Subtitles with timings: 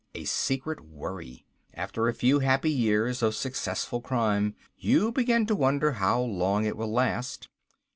[0.15, 1.45] A secret worry.
[1.75, 6.75] After a few happy years of successful crime you begin to wonder how long it
[6.75, 7.47] will last.